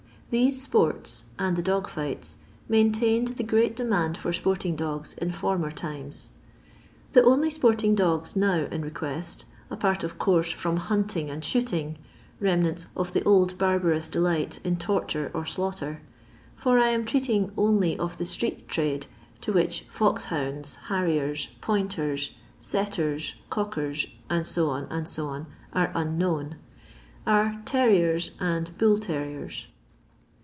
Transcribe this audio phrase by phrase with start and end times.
[0.33, 2.37] These sports, and the dog fights,
[2.69, 6.29] maintained the great demand for sporting dogs In former times.
[7.11, 11.97] The only sporting dogs now in request— apart, of course, from hunting and shooting
[12.41, 16.01] (renmants of the old barbarous delight in torture or slaughter),
[16.55, 19.07] for I am treating only of the street trade,
[19.41, 22.31] to which fox hounds, harriers, pointers,
[22.61, 24.61] setters, cockers, &c.,
[25.03, 25.21] &c.,
[25.73, 26.55] are unknown—
[27.27, 29.67] are terriers and bull terriers.